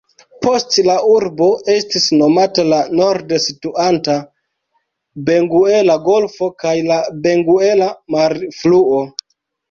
[0.43, 4.15] Post la urbo estis nomata la norde situanta
[5.27, 9.03] Benguela-golfo kaj la Benguela-marfluo.